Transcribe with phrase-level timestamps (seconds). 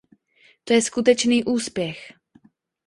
[0.63, 2.13] To je skutečný úspěch.